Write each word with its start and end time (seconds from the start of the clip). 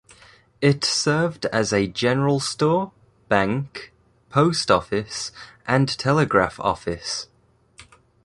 It 0.61 0.83
served 0.83 1.45
as 1.53 1.71
a 1.71 1.85
general 1.85 2.39
store, 2.39 2.91
bank, 3.29 3.93
post 4.31 4.71
office, 4.71 5.31
and 5.67 5.89
telegraph 5.95 6.59
office. 6.59 7.27